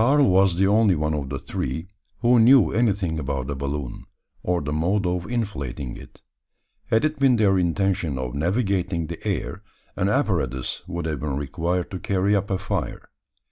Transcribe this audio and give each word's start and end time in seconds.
Karl 0.00 0.26
was 0.26 0.56
the 0.56 0.66
only 0.66 0.94
one 0.94 1.12
of 1.12 1.28
the 1.28 1.38
three 1.38 1.86
who 2.20 2.38
knew 2.38 2.72
anything 2.72 3.18
about 3.18 3.50
a 3.50 3.54
balloon, 3.54 4.06
or 4.42 4.62
the 4.62 4.72
mode 4.72 5.04
of 5.04 5.30
inflating 5.30 5.94
it. 5.94 6.22
Had 6.86 7.04
it 7.04 7.18
been 7.18 7.36
their 7.36 7.58
intention 7.58 8.16
of 8.16 8.34
navigating 8.34 9.08
the 9.08 9.22
air, 9.28 9.62
an 9.96 10.08
apparatus 10.08 10.80
would 10.88 11.04
have 11.04 11.20
been 11.20 11.36
required 11.36 11.90
to 11.90 11.98
carry 11.98 12.34
up 12.34 12.48
a 12.48 12.56
fire. 12.56 13.10